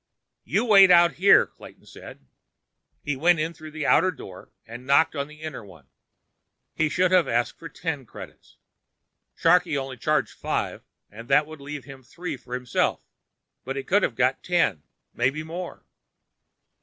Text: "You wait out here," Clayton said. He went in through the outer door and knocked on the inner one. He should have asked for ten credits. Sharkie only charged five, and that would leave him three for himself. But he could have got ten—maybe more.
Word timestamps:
"You 0.43 0.65
wait 0.65 0.89
out 0.89 1.13
here," 1.21 1.45
Clayton 1.45 1.85
said. 1.85 2.25
He 3.03 3.15
went 3.15 3.39
in 3.39 3.53
through 3.53 3.69
the 3.69 3.85
outer 3.85 4.09
door 4.09 4.49
and 4.65 4.87
knocked 4.87 5.15
on 5.15 5.27
the 5.27 5.41
inner 5.41 5.63
one. 5.63 5.89
He 6.73 6.89
should 6.89 7.11
have 7.11 7.27
asked 7.27 7.59
for 7.59 7.69
ten 7.69 8.07
credits. 8.07 8.57
Sharkie 9.37 9.77
only 9.77 9.97
charged 9.97 10.33
five, 10.33 10.81
and 11.11 11.27
that 11.27 11.45
would 11.45 11.61
leave 11.61 11.85
him 11.85 12.01
three 12.01 12.35
for 12.35 12.55
himself. 12.55 12.99
But 13.63 13.75
he 13.75 13.83
could 13.83 14.01
have 14.01 14.15
got 14.15 14.41
ten—maybe 14.41 15.43
more. 15.43 15.85